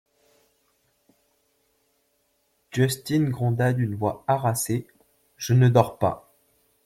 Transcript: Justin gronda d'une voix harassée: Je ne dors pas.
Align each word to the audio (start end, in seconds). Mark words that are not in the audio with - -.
Justin 2.71 3.29
gronda 3.29 3.71
d'une 3.71 3.93
voix 3.93 4.23
harassée: 4.25 4.87
Je 5.37 5.53
ne 5.53 5.69
dors 5.69 5.99
pas. 5.99 6.33